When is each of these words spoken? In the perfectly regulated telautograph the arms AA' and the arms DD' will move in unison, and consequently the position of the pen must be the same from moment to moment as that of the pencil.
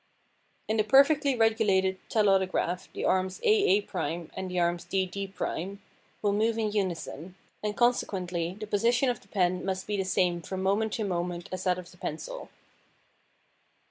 In 0.67 0.77
the 0.77 0.83
perfectly 0.83 1.35
regulated 1.35 1.99
telautograph 2.09 2.91
the 2.91 3.05
arms 3.05 3.39
AA' 3.45 3.81
and 3.95 4.49
the 4.49 4.59
arms 4.59 4.83
DD' 4.85 5.77
will 6.23 6.33
move 6.33 6.57
in 6.57 6.71
unison, 6.71 7.35
and 7.61 7.77
consequently 7.77 8.57
the 8.59 8.65
position 8.65 9.09
of 9.11 9.21
the 9.21 9.27
pen 9.27 9.63
must 9.63 9.85
be 9.85 9.97
the 9.97 10.03
same 10.03 10.41
from 10.41 10.63
moment 10.63 10.93
to 10.93 11.03
moment 11.03 11.49
as 11.51 11.65
that 11.65 11.77
of 11.77 11.91
the 11.91 11.97
pencil. 11.97 12.49